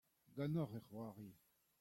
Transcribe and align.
ganeoc'h 0.35 0.73
e 0.79 0.81
c'hoarie. 0.87 1.35